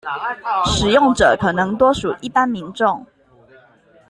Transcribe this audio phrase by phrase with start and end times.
[0.65, 3.05] 使用者可能多屬一般民眾